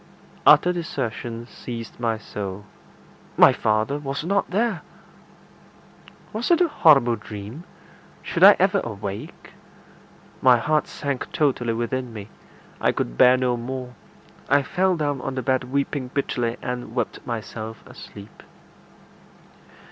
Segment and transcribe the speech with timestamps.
[0.47, 2.65] Utter desertion seized my soul
[3.37, 4.81] my father was not there!
[6.33, 7.65] Was it a horrible dream?
[8.23, 9.51] Should I ever awake?
[10.41, 12.29] My heart sank totally within me.
[12.81, 13.93] I could bear no more.
[14.49, 18.41] I fell down on the bed weeping bitterly, and wept myself asleep.